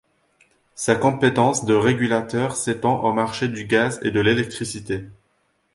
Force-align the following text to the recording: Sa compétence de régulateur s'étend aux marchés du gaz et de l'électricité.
Sa 0.73 0.95
compétence 0.95 1.63
de 1.63 1.75
régulateur 1.75 2.55
s'étend 2.55 3.03
aux 3.03 3.13
marchés 3.13 3.49
du 3.49 3.65
gaz 3.65 3.99
et 4.01 4.09
de 4.09 4.19
l'électricité. 4.19 5.05